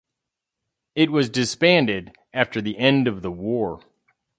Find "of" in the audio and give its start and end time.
3.07-3.21